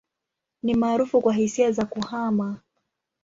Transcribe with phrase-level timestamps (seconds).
[0.63, 2.59] Ni maarufu kwa hisia za kuhama.